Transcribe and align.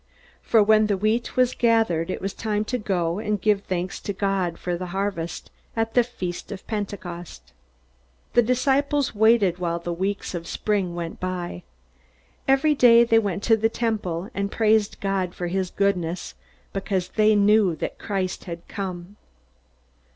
For 0.41 0.63
when 0.63 0.87
the 0.87 0.97
wheat 0.97 1.37
was 1.37 1.53
gathered, 1.53 2.09
it 2.09 2.21
was 2.21 2.33
time 2.33 2.65
to 2.65 2.79
go 2.79 3.19
and 3.19 3.39
give 3.39 3.61
thanks 3.61 3.99
to 3.99 4.13
God 4.13 4.57
for 4.57 4.75
the 4.75 4.87
harvest, 4.97 5.51
at 5.75 5.93
the 5.93 6.03
Feast 6.03 6.51
of 6.51 6.65
Pentecost. 6.65 7.53
The 8.33 8.41
disciples 8.41 9.13
waited 9.13 9.59
while 9.59 9.77
the 9.77 9.93
weeks 9.93 10.33
of 10.33 10.47
spring 10.47 10.95
went 10.95 11.19
by. 11.19 11.61
Every 12.47 12.73
day 12.73 13.03
they 13.03 13.19
went 13.19 13.43
to 13.43 13.55
the 13.55 13.69
Temple 13.69 14.31
and 14.33 14.51
praised 14.51 14.99
God 15.01 15.35
for 15.35 15.45
his 15.45 15.69
goodness, 15.69 16.33
because 16.73 17.09
they 17.09 17.35
knew 17.35 17.75
that 17.75 17.99
Christ 17.99 18.45
had 18.45 18.67
come. 18.67 19.17